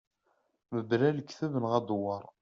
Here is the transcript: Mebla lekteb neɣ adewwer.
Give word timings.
Mebla 0.73 1.09
lekteb 1.17 1.53
neɣ 1.57 1.73
adewwer. 1.77 2.23